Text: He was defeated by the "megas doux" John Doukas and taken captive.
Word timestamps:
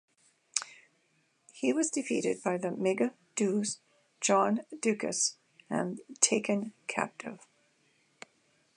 He 1.53 1.71
was 1.73 1.91
defeated 1.91 2.41
by 2.41 2.57
the 2.57 2.71
"megas 2.71 3.11
doux" 3.35 3.63
John 4.19 4.61
Doukas 4.73 5.35
and 5.69 6.01
taken 6.21 6.73
captive. 6.87 7.45